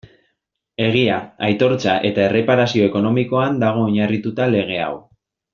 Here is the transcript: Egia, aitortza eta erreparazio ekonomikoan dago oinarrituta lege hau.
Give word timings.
Egia, 0.85 1.17
aitortza 1.49 1.93
eta 2.11 2.25
erreparazio 2.31 2.89
ekonomikoan 2.89 3.63
dago 3.67 3.87
oinarrituta 3.91 4.49
lege 4.57 4.85
hau. 4.89 4.93